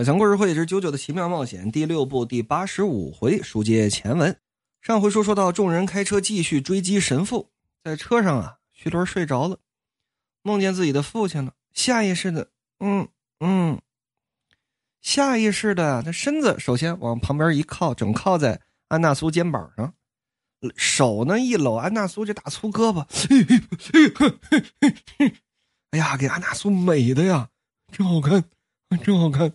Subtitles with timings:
[0.00, 4.34] 小强故事会之《九九的奇妙冒险》第六部第八十五回书接前文。
[4.80, 7.50] 上回书说到，众人开车继续追击神父，
[7.84, 9.58] 在车上啊，徐伦睡着了，
[10.40, 13.08] 梦见自己的父亲了，下意识的，嗯
[13.40, 13.78] 嗯，
[15.02, 19.92] 下意识的，他身子首先往旁边一靠，整靠在安娜苏肩膀上，
[20.76, 23.04] 手呢一搂安娜苏这大粗胳膊，
[25.90, 27.50] 哎呀，给安娜苏美的呀，
[27.92, 28.42] 真好看，
[29.04, 29.52] 真好看。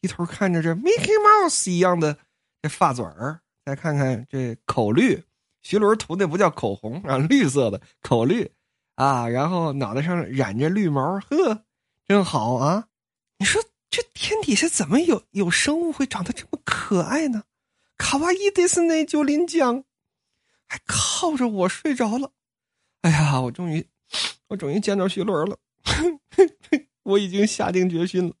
[0.00, 2.18] 低头看着这 Mickey Mouse 一样的
[2.62, 5.24] 这发嘴儿，再看看这口绿，
[5.62, 8.50] 徐伦涂那不叫口红啊，绿色的口绿
[8.94, 11.64] 啊，然后脑袋上染着绿毛，呵，
[12.06, 12.88] 真好啊！
[13.38, 17.44] 你说这天底下怎么有有生物会长得这么可爱呢？
[17.96, 19.84] 卡哇伊迪斯内就林江，
[20.68, 22.32] 还靠着我睡着了。
[23.02, 23.86] 哎呀，我终于，
[24.48, 25.58] 我终于见到徐伦了，
[27.02, 28.34] 我已经下定决心了。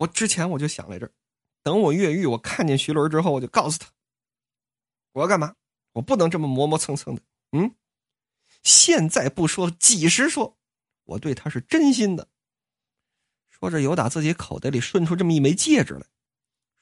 [0.00, 1.10] 我之前我就想来着，
[1.62, 3.86] 等我越狱，我看见徐伦之后，我就告诉他，
[5.12, 5.54] 我要干嘛？
[5.92, 7.20] 我不能这么磨磨蹭蹭的。
[7.52, 7.74] 嗯，
[8.62, 10.56] 现在不说，几时说？
[11.04, 12.28] 我对他是真心的。
[13.50, 16.06] 说着，有打自己口袋里顺出这么一枚戒指来，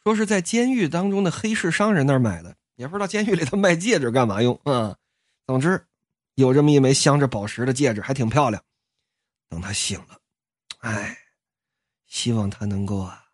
[0.05, 4.97] 说是在监狱当中的黑市商人那儿买的，也不知道监狱里头卖戒指干嘛用啊。
[5.45, 5.85] 总之，
[6.37, 8.63] 有这么一枚镶着宝石的戒指，还挺漂亮。
[9.49, 10.21] 等他醒了，
[10.79, 11.19] 哎。
[12.09, 13.27] 希望他能够啊，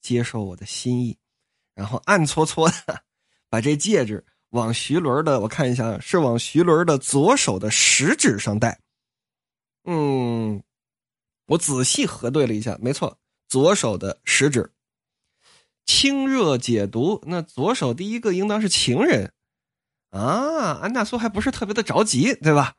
[0.00, 1.16] 接受我的心意，
[1.74, 3.02] 然后暗搓搓的
[3.48, 8.80] 把这戒指往徐伦的，我看一下，是往徐伦的左手的食指上戴。
[9.84, 10.62] 嗯，
[11.46, 14.70] 我仔细核对了一下，没错，左手的食指，
[15.86, 17.22] 清热解毒。
[17.24, 19.32] 那左手第一个应当是情人
[20.10, 22.74] 啊，安娜苏还不是特别的着急，对吧？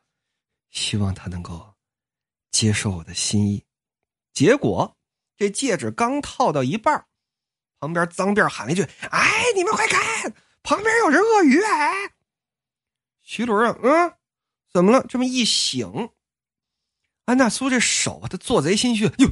[0.70, 1.74] 希望他能够
[2.50, 3.64] 接受我的心意，
[4.34, 4.96] 结果。
[5.40, 7.06] 这戒指刚套到一半
[7.78, 12.12] 旁边脏辫喊了一句：“哎，你们快看，旁边有只鳄鱼！”哎，
[13.22, 14.12] 徐伦啊，嗯，
[14.70, 15.02] 怎么了？
[15.08, 16.10] 这么一醒，
[17.24, 19.30] 安娜苏这手啊，他做贼心虚，哟，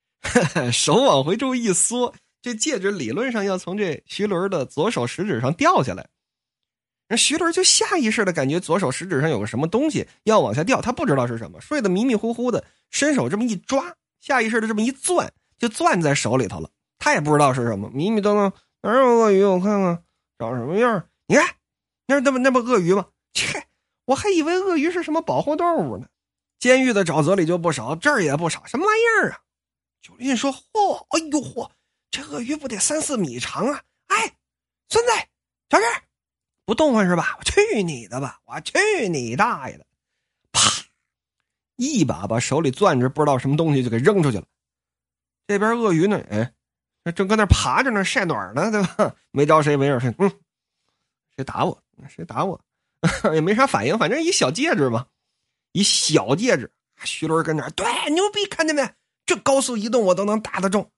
[0.72, 6.08] 手往回这么一缩，这戒指理论上要从这徐伦的左手食指上掉下来。
[7.14, 15.30] 徐伦就下意识的感觉左手食指上有个什么东西要往下掉，他不知道是什么，睡得迷迷糊糊的，伸手这么一抓，下意识的这么一攥。
[15.62, 16.68] 就攥在手里头了，
[16.98, 19.44] 他也不知道是什么，迷迷瞪瞪，哪有鳄鱼？
[19.44, 20.02] 我看看，
[20.36, 21.08] 长什么样？
[21.28, 21.54] 你看，
[22.08, 23.06] 那那不那不鳄鱼吗？
[23.32, 23.68] 切，
[24.06, 26.08] 我还以为鳄鱼是什么保护动物呢。
[26.58, 29.38] 监狱的沼泽里就不少，这儿也不少，什么玩意儿啊？
[30.00, 31.70] 九林说：“嚯，哎呦嚯，
[32.10, 33.80] 这鳄鱼不得三四米长啊！
[34.08, 34.34] 哎，
[34.88, 35.12] 孙子，
[35.70, 35.84] 小志，
[36.64, 37.36] 不动换是吧？
[37.38, 38.40] 我去你的吧！
[38.46, 39.86] 我去你大爷的！
[40.50, 40.60] 啪，
[41.76, 44.44] 一把把手里攥着不知道什么东西就给扔出去了。
[45.52, 46.18] 那边鳄鱼呢？
[47.04, 49.14] 哎，正搁那爬着呢，晒暖呢，对吧？
[49.30, 50.14] 没招谁，没惹谁。
[50.18, 50.30] 嗯，
[51.36, 51.82] 谁打我？
[52.08, 52.60] 谁打我？
[53.34, 55.06] 也没啥反应，反正一小戒指嘛，
[55.72, 56.72] 一小戒指。
[57.04, 58.88] 徐伦跟那对，牛逼，看见没？
[59.26, 60.90] 这高速移动我都能打得中。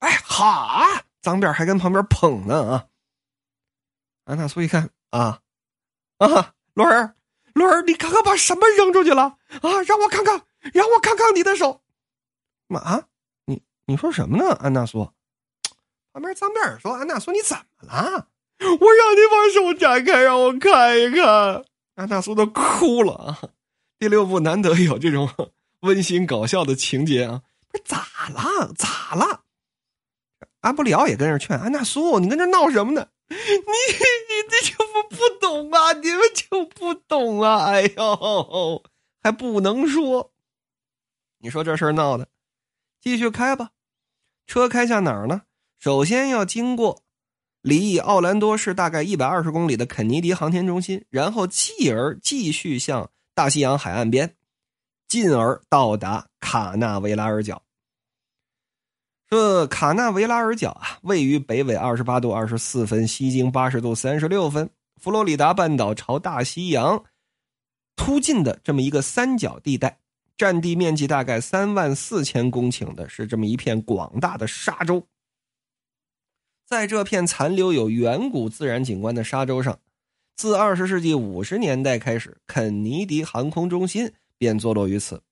[0.00, 2.86] 哎，好啊，脏辫还跟旁边捧呢啊！
[4.24, 5.40] 安娜苏一看啊
[6.18, 7.14] 啊，伦儿，
[7.52, 9.82] 伦儿，你刚刚把什么扔出去了啊？
[9.86, 10.42] 让我看看，
[10.72, 11.82] 让我看看你的手。
[12.66, 13.06] 妈。
[13.86, 15.10] 你说什么呢，安娜苏？
[16.12, 18.28] 旁边张贝尔说：“安娜苏，你怎么了？
[18.60, 21.64] 我让你把手展开，让我看一看。”
[21.96, 23.38] 安娜苏都哭了啊！
[23.98, 25.28] 第六部难得有这种
[25.80, 27.42] 温馨搞笑的情节啊！
[27.68, 28.72] 不是咋了？
[28.74, 29.42] 咋了？
[30.60, 33.08] 安布里奥也跟着劝安娜苏：“你跟这闹什么呢？
[33.28, 35.92] 你你这就不不懂啊！
[35.92, 37.66] 你们就不懂啊！
[37.66, 38.82] 哎呦，
[39.22, 40.32] 还不能说？
[41.38, 42.26] 你说这事儿闹的，
[43.04, 43.70] 继续开吧。”
[44.48, 45.42] 车开向哪儿呢？
[45.78, 47.02] 首先要经过
[47.60, 54.34] 离奥兰多市大概一百二十公里的肯尼迪航天中心，然后继而继续向大西洋海岸边，
[55.08, 57.62] 进而到达卡纳维拉尔角。
[59.28, 64.68] 这卡纳维拉尔角啊，位于北纬二十八度二十四分，西经八十度三十六分，
[65.00, 67.02] 佛罗里达半岛朝大西洋
[67.96, 69.98] 突进的这么一个三角地带。
[70.36, 75.06] 占地面积大概三万四千公顷的，是这么一片广大的沙洲。
[76.66, 79.78] 在这片残留有远古自然景观的沙洲上，
[80.34, 85.22] 自二十世纪五十年代开始，肯尼迪航空中心便坐落于此。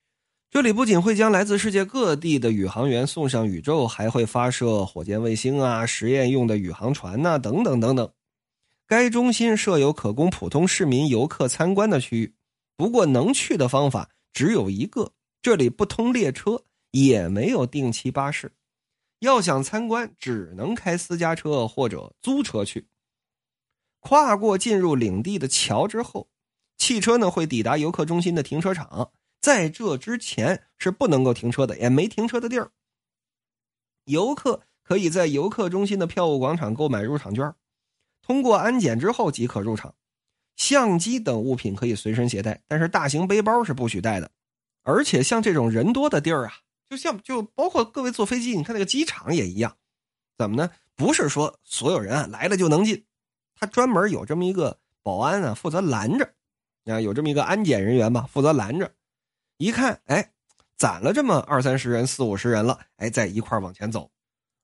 [0.50, 8.12] 这里不仅会将来自世界各地的宇航员送上宇宙，还会发射火箭卫星啊、实验用的宇航船呐等等等等。
[8.86, 12.34] 该中心设有可供普通市民游客参观的区域，
[12.76, 14.10] 不过能去的方法。
[14.32, 18.52] 只有一个，这里不通列车，也没有定期巴士，
[19.20, 22.88] 要想参观，只能开私家车或者租车去。
[24.00, 26.28] 跨过进入领地的桥之后，
[26.76, 32.72] 汽车呢会抵达游客中心的停车场，在这之前是不能够停车的，也没停车的地儿。
[34.06, 37.54] 游客可以在游客中心的票务广场购买入场券，
[38.22, 39.94] 通过安检之后即可入场。
[40.56, 44.30] 相机等物品可以随身携带，但是大型背包是不许带的。
[44.82, 46.52] 而且像这种人多的地儿啊，
[46.90, 49.76] 就像就包括各位坐飞机，你看那个机场也一样，
[50.36, 50.70] 怎么呢？
[50.94, 53.04] 不是说所有人啊来了就能进。
[53.54, 56.32] 他专门有这么一个保安啊，负责拦着，
[56.84, 58.92] 啊，有这么一个安检人员吧，负责拦着。
[59.56, 60.32] 一看，哎，
[60.76, 64.10] 攒了这么二三十人、四五十人了，哎，在一块往前走。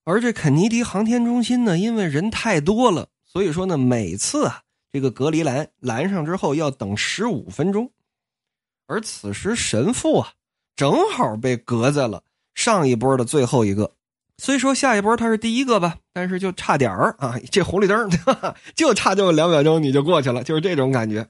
[0.05, 7.93] 而这肯尼迪航天中心呢，因为人太多了，所以说呢，每次啊，这个隔离栏拦上之后要等十五分钟。
[8.87, 10.33] 而此时神父啊，
[10.75, 12.23] 正好被隔在了
[12.55, 13.95] 上一波的最后一个。
[14.39, 17.37] 虽说下一波他是第一个吧，但是就差点儿啊！
[17.51, 18.09] 这红绿灯
[18.77, 21.29] 就差这么两秒钟你就过去了，就是这种感觉。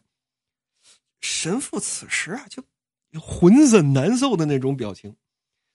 [1.20, 2.62] 神父此时啊，就
[3.19, 5.16] 浑身难受的那种表情，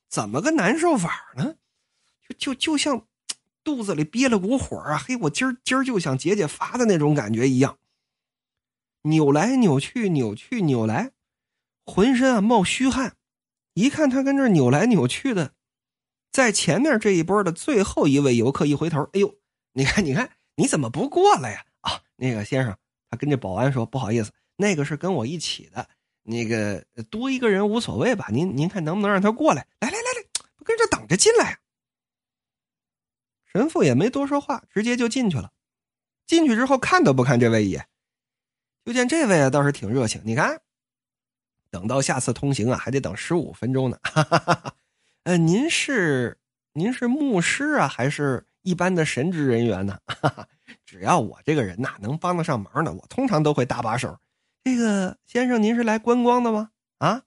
[0.07, 1.55] 怎么个难受法呢？
[2.29, 3.07] 就就就像
[3.63, 4.97] 肚子里憋了股火啊！
[4.97, 7.77] 嘿，我今儿今儿就想解解乏的那种感觉一样。
[9.03, 11.11] 扭来扭去，扭去扭来，
[11.85, 13.15] 浑身啊冒虚汗。
[13.73, 15.53] 一看他跟这扭来扭去的。
[16.31, 19.35] 在前面这一波的最后一位游客一回头，哎呦，
[19.73, 21.65] 你看，你看，你怎么不过来呀？
[21.81, 22.75] 啊，那个先生，
[23.09, 25.87] 他跟这保安说：“不好意思，那个是跟我一起的，
[26.23, 28.27] 那个多一个人无所谓吧？
[28.31, 29.67] 您您看能不能让他过来？
[29.79, 31.57] 来来来来，不跟这等着进来啊？”
[33.53, 35.51] 神父也没多说话，直接就进去了。
[36.25, 37.87] 进去之后看都不看这位一眼，
[38.83, 40.21] 就见这位啊倒是挺热情。
[40.25, 40.59] 你看，
[41.69, 43.99] 等到下次通行啊，还得等十五分钟呢。
[44.01, 44.73] 哈哈哈哈
[45.23, 46.37] 呃，您是
[46.73, 49.99] 您是牧师啊，还是一般的神职人员呢？
[50.07, 50.47] 哈 哈
[50.85, 54.17] 只要我这个人呐能帮得上忙的，我通常都会搭把手。
[54.63, 56.71] 这个先生，您是来观光的吗？
[56.97, 57.23] 啊，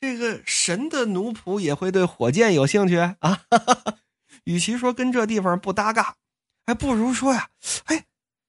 [0.00, 3.16] 这个神的奴仆也会对火箭有兴趣啊。
[3.20, 3.98] 哈哈哈
[4.46, 6.16] 与其说跟这地方不搭嘎，
[6.64, 7.50] 还不如说呀，
[7.86, 8.06] 哎，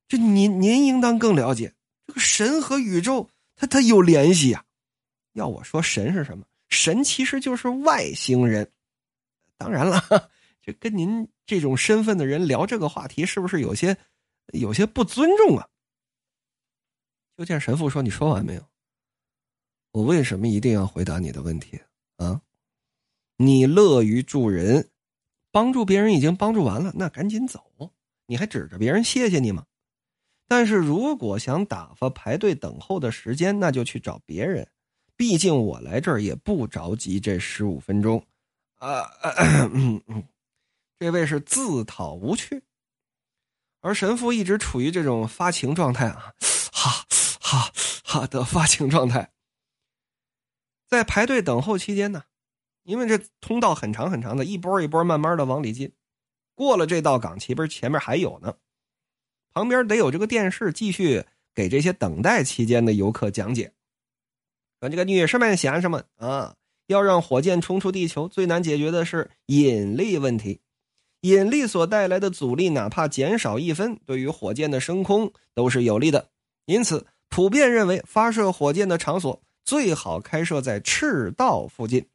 [0.08, 1.74] 这您您应当更了解
[2.06, 4.64] 这个神和宇宙，它它有联系呀。
[5.34, 6.46] 要我说，神是什么？
[6.70, 8.72] 神其实就是外星人。
[9.58, 10.30] 当然了，
[10.62, 13.98] 这跟您这种身份的人聊这个话题，是不是有些
[14.54, 15.68] 有些不尊重啊？
[17.36, 18.64] 就见神父说：“你说完没有？
[19.92, 21.80] 我为什么一定要回答你的问题
[22.18, 22.40] 啊？
[23.38, 24.90] 你乐于助人，
[25.58, 27.92] 帮助别人已经帮助完了，那赶紧走，
[28.28, 29.66] 你还指着别人谢谢你吗？
[30.48, 34.70] 但是如果想打发排队等候的时间，那就去找别人，
[35.16, 38.24] 毕竟我来这儿也不着急，这十五分钟。”
[38.78, 39.10] 啊，
[41.00, 42.62] 这位是自讨无趣，
[43.82, 46.36] 而神父一直处于这种发情状态啊，
[46.72, 47.04] 哈
[47.42, 47.72] 哈
[48.04, 49.32] 哈的发情状态。
[50.88, 52.26] 在排队等候期间呢，
[52.88, 55.92] 因为这通道很长很长的，一波一波慢慢的往里进，
[56.56, 58.56] 过了这道岗，其不是前面还有呢，
[59.54, 63.74] 旁边得有这个电视继续给这些等待期间的游客讲解。
[64.80, 66.56] 说这个女士们、先生们啊。
[66.88, 70.62] 要让火箭冲出地球，最难解决的是引力问题。
[71.20, 76.30] 引力所带来的阻力，哪怕减少一分，对于火箭的升空都是有利的。
[76.64, 82.06] 因此，普遍认为发射火箭的场所最好开设在赤道附近。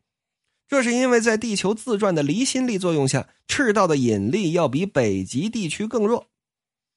[0.73, 6.31] 这是因为在地球自转的离心力作用下，赤道的引力要比北极地区更弱。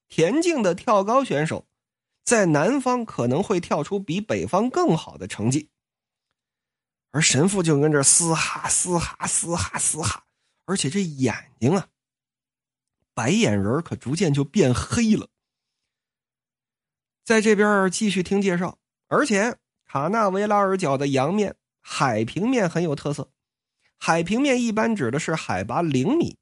[0.08, 1.67] 田径的跳高选手
[2.24, 5.72] 在南方可能会跳出比北方更好的成绩。
[7.12, 10.24] 而神父就跟这嘶哈嘶哈嘶哈嘶哈，
[10.63, 11.89] 而且这眼睛啊，
[13.13, 15.27] 白眼仁可逐渐就变黑了。
[17.25, 18.77] 在这边继续听介绍，
[19.10, 23.29] 而且卡纳维拉尔角的洋面海平面很有特色。
[23.99, 26.37] 海平面一般指的是海拔零米，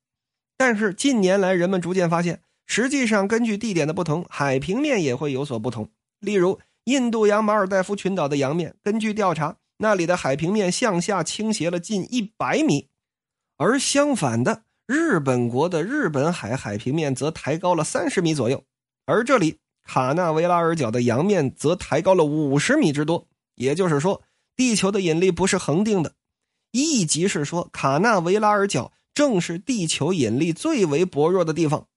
[0.57, 5.89] 但是近年来人们逐渐发现，实际上根据地点的不同，海平面也会有所不同。
[6.19, 9.57] 例如，印度洋马尔代夫群岛的洋面，根据调查。
[9.77, 12.87] 那里的海平面向下倾斜了近一百米，
[13.57, 18.63] 而相反的，日本国的日本海海平面则抬高了三十米左右，
[19.05, 23.27] 而这里卡纳维拉尔角的洋面则抬高了五十米之多。
[23.55, 24.21] 也就是说，
[24.55, 26.13] 地球的引力不是恒定的，
[26.73, 31.87] 一即是说，卡纳维拉尔角正是地球引力最为薄弱的地方，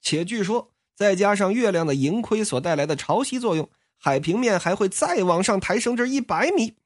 [0.00, 3.68] 且据说再加上月亮的盈亏所带来的潮汐作用，
[3.98, 6.76] 海平面还会再往上抬升至一百米。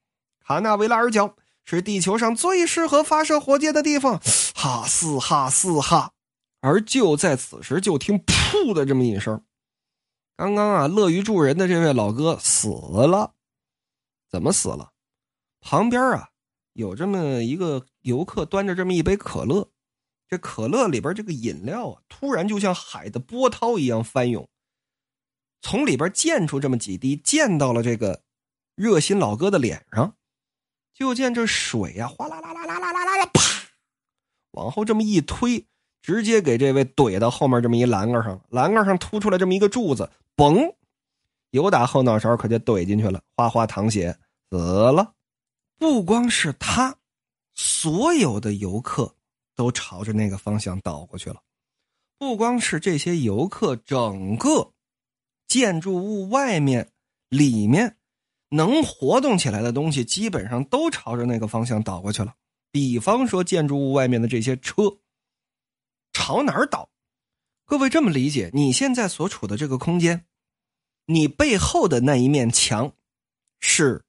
[0.45, 4.19] 卡纳维拉尔角是地球上最适合发射火箭的地方，
[4.53, 6.11] 哈斯哈斯哈。
[6.59, 9.41] 而就在此时，就听“噗”的这么一声，
[10.35, 13.33] 刚刚啊乐于助人的这位老哥死了。
[14.29, 14.91] 怎么死了？
[15.61, 16.27] 旁边啊
[16.73, 19.69] 有这么一个游客端着这么一杯可乐，
[20.27, 24.47] 这可乐里边这个饮料啊，突然就像海的波涛一样翻涌，
[25.61, 28.23] 从里边溅出这么几滴，溅到了这个
[28.75, 30.15] 热心老哥的脸上。
[30.93, 33.41] 就见这水呀，哗啦啦啦啦啦啦啦，啪，
[34.51, 35.65] 往后这么一推，
[36.01, 40.75] 直接给这位怼到后面这么一栏杆上，栏杆上凸出来这么一个柱子，嘣，
[41.51, 44.17] 有打后脑勺可就怼进去了，哗哗淌血，
[44.51, 45.13] 死了。
[45.81, 46.95] 不光是他，
[47.55, 49.15] 所有的游客
[49.55, 51.41] 都朝着那个方向倒过去了。
[52.19, 54.73] 不光是这些游客，整个
[55.47, 56.91] 建筑物外面、
[57.29, 57.97] 里面。
[58.49, 62.35] 能活动起来的东西，基本上都朝着那个方向倒过去了。
[62.69, 64.99] 比方说，建筑物外面的这些车，
[66.13, 66.91] 朝哪儿倒？
[67.65, 70.27] 各位这么理解：你现在所处的这个空间，
[71.05, 72.93] 你背后的那一面墙
[73.59, 74.05] 是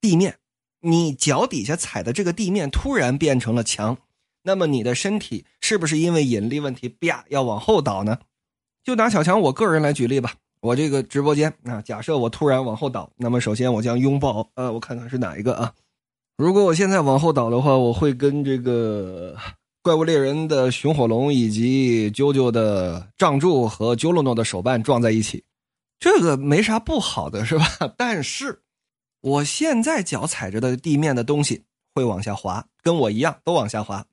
[0.00, 0.38] 地面，
[0.80, 3.96] 你脚底下踩的这个地面突然变成了墙，
[4.42, 8.18] 那么你的身体是不是因为引力问题，啪要往后倒呢？
[8.84, 10.32] 就拿小强我个人来举例吧。
[10.60, 15.72] 我这个直播间啊，假设我突然往后倒，那么首先我将拥抱，呃，我看看是哪一个啊？
[16.36, 19.36] 如果我现在往后倒的话，我会跟这个
[19.82, 25.44] 怪物猎人的熊火龙以及啾啾的杖柱和啾洛诺的手办撞在一起，
[26.00, 27.64] 这个没啥不好的是吧？
[27.96, 28.60] 但是
[29.20, 34.06] 我现在脚踩着的地面的东西会往下滑，跟我一样都往下滑，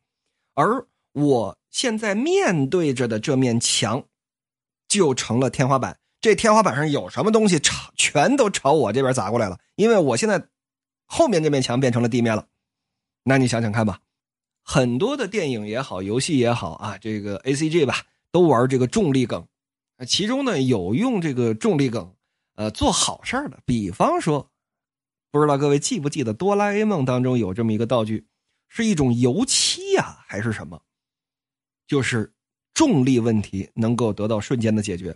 [0.53, 4.03] 而我现在面对着的这面墙
[4.87, 5.97] 就成了天花板。
[6.21, 10.47] 这天花板上有什么东西朝全都朝我这边砸过来了，因为我现在
[11.05, 12.47] 后面这面墙变成了地面了。
[13.23, 13.99] 那你想想看吧，
[14.63, 19.45] 很多的电影也好，游戏也好啊，这个 A C G 吧，都玩这个重力梗。
[20.07, 22.11] 其中呢有用这个重力梗，
[22.55, 23.59] 呃，做好事的。
[23.63, 24.49] 比方说，
[25.35, 28.25] 不知道各位记不记得《哆啦 A 梦》当中有这么一个道具，
[28.69, 30.81] 是一种油漆呀，还是什么？
[31.85, 32.31] 就是
[32.73, 35.13] 重力问题能够得到瞬间的解决。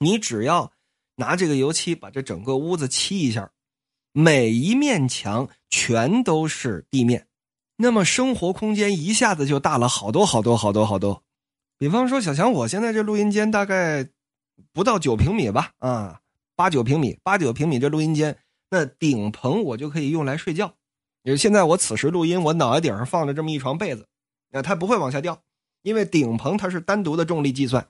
[0.00, 0.70] 你只要
[1.14, 3.50] 拿这个油漆把这整个屋子漆一下，
[4.12, 7.26] 每一面墙全都是地面，
[7.76, 11.22] 那么生活空间一下子就大了好多好多好多好多。
[11.78, 14.06] 比方说，小强，我现在这录音间大概
[14.74, 16.20] 不到九平米吧，啊，
[16.54, 18.38] 八九平米，八九平米这录音间，
[18.70, 20.74] 那顶棚我就可以用来睡觉。
[21.36, 24.06] 现在我此时录音，我脑袋顶上放着这么一床被子，
[24.52, 25.42] 那它不会往下掉，
[25.82, 27.88] 因为顶棚它是单独的重力计算。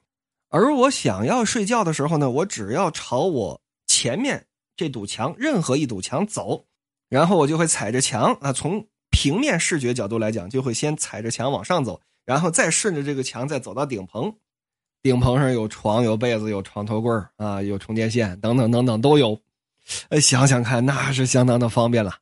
[0.49, 6.65] 而我想要睡觉的时候呢，我只要朝我前面这堵墙任何一堵墙走，
[7.09, 14.35] 然后我就会踩着墙啊，从平面视觉角度来讲，就会先踩着墙往上走，然后再顺着这个墙再走到顶棚。
[15.03, 19.41] 顶棚上有床、有被子、有床头柜啊，有充电线等等等等都有。
[20.21, 22.19] 想想看，那是相当的方便了。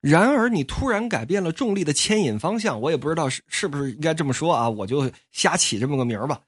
[0.00, 6.40] 然而，你突然改变了重力的牵引方向，我也不知道是是不是应该这么说啊，我就瞎起这么个名儿吧。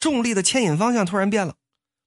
[0.00, 1.54] 重力的牵引方向突然变了，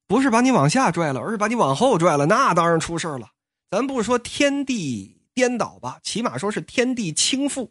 [0.07, 2.25] 不是把你往下拽了，而是把你往后拽了。
[2.25, 3.29] 那当然出事了。
[3.69, 7.69] 咱不说天地颠倒吧，起码说是天地倾覆，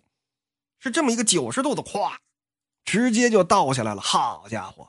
[0.79, 2.13] 是这么一个九十度的，咵，
[2.85, 4.01] 直接就倒下来了。
[4.01, 4.89] 好家伙，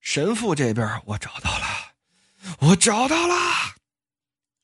[0.00, 1.66] 神父这边我找到了，
[2.60, 3.34] 我找到了，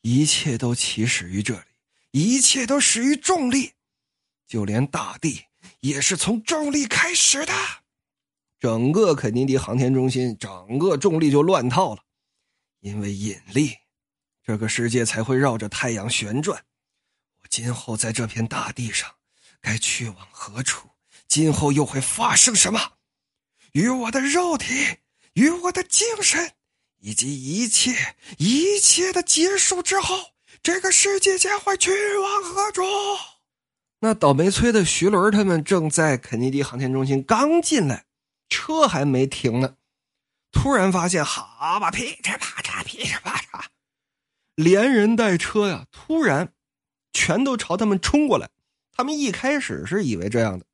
[0.02, 1.64] 一切都起始于这里，
[2.10, 3.72] 一切都始于重力，
[4.46, 5.44] 就连大地
[5.80, 7.52] 也是从重力开始的。
[8.58, 12.02] 整个肯尼迪航天中心，整个重力就乱套了，
[12.80, 13.76] 因为引力，
[14.42, 16.64] 这个世界才会绕着太阳旋转。
[17.42, 19.14] 我今后在这片大地上，
[19.60, 20.88] 该去往何处？
[21.28, 22.94] 今后又会发生什么？
[23.72, 24.98] 与我的肉体，
[25.34, 26.54] 与我的精神，
[27.00, 30.16] 以及一切一切的结束之后，
[30.62, 32.82] 这个世界将会去往何处？
[34.00, 38.04] 那倒霉催的徐伦他们正在肯尼迪航天中心刚进来。
[38.50, 39.76] 车还没停呢，
[40.50, 43.64] 突然发现，好吧，噼里啪嚓，噼里啪嚓，
[44.54, 46.54] 连人带车呀，突然
[47.12, 48.48] 全都朝他们冲过来。
[48.90, 50.64] 他们一开始是以为这样的，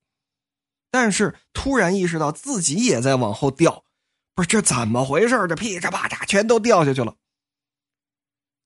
[0.91, 3.85] 但是突然意识到自己也在往后掉，
[4.35, 5.47] 不是这怎么回事？
[5.49, 7.15] 这噼里啪啦全都掉下去了。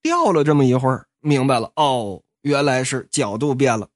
[0.00, 3.88] 掉了这么一会儿，明白了，哦，原来是角度变了。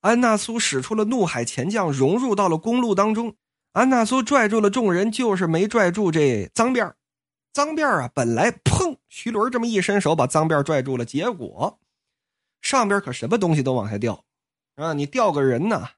[0.00, 3.36] 安娜苏使出了怒海潜将，融入到了公路当中。
[3.72, 6.94] 安娜苏拽住了众人，就是没拽住这脏辫
[7.52, 11.78] 脏辫啊，本来砰，徐伦这么一伸手把脏辫拽住了，结果
[12.62, 14.24] 上边可什么东西都往下掉
[14.76, 14.92] 啊！
[14.94, 15.88] 你掉个人呢？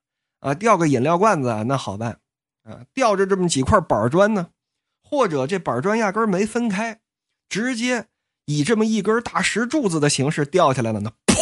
[0.40, 2.18] 啊，掉个饮料罐子那好办，
[2.64, 4.48] 啊，吊着这么几块板砖呢，
[5.12, 6.98] 或者这板砖压根没分开，
[7.50, 8.06] 直接
[8.46, 11.12] 以这么一根大石柱子的形式掉下来了呢。
[11.26, 11.36] 噗，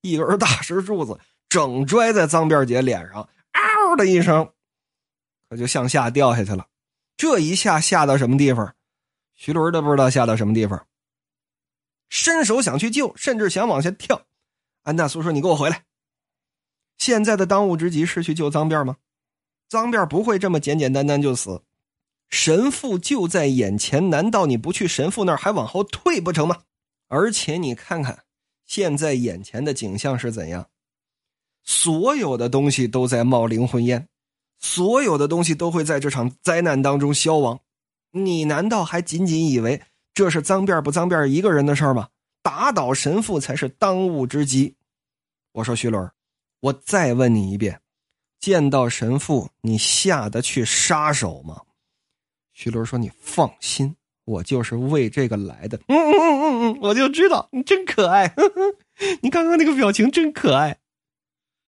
[0.00, 4.50] 一根大石柱子整拽在脏辫姐脸上，嗷的一声，
[5.50, 6.66] 可就向下掉下去了。
[7.18, 8.74] 这一下下到什么地方？
[9.34, 10.86] 徐伦都不知道下到什么地方，
[12.08, 14.22] 伸手想去救，甚至想往下跳。
[14.84, 15.84] 安大苏说：“你给我回来！
[16.96, 18.96] 现在的当务之急是去救脏辫吗？
[19.68, 21.62] 脏辫不会这么简简单单就死。
[22.34, 26.62] 神父就在眼前，难道你不去神父那儿还往后退不成吗？
[27.06, 28.24] 而且你看看
[28.66, 30.66] 现在眼前的景象是怎样？
[31.62, 34.08] 所有的东西都在冒灵魂烟，
[34.58, 37.60] 所有的东西都会在这场灾难当中消亡。
[38.10, 39.80] 你难道还仅仅以为
[40.12, 42.08] 这是脏辫不脏辫一个人的事儿吗？”
[42.42, 44.74] 打倒神父才是当务之急。
[45.52, 46.10] 我说徐伦，
[46.58, 47.80] 我再问你一遍，
[48.40, 51.62] 见到神父你下得去杀手吗？
[52.54, 58.32] 徐伦说：“你放心，我就是为这个来的。”嗯嗯嗯嗯嗯，我就知道你真可爱，
[59.20, 60.78] 你刚刚那个表情真可爱。